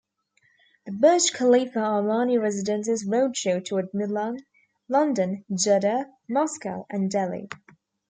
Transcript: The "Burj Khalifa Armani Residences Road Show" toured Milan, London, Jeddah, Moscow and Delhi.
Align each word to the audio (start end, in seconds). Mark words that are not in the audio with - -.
The 0.87 0.93
"Burj 0.93 1.31
Khalifa 1.31 1.77
Armani 1.77 2.41
Residences 2.41 3.05
Road 3.05 3.37
Show" 3.37 3.59
toured 3.59 3.93
Milan, 3.93 4.39
London, 4.89 5.45
Jeddah, 5.53 6.07
Moscow 6.27 6.87
and 6.89 7.11
Delhi. 7.11 7.47